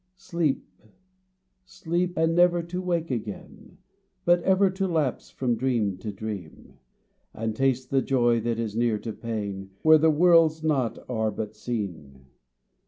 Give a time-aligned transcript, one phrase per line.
[0.17, 0.65] "Sleep,
[1.63, 3.77] sleep, and never to wake again,
[4.25, 6.79] But ever to lapse from dream to dream
[7.35, 11.55] And taste the joy that is near to pain, Where the worlds not are but
[11.55, 12.25] seem.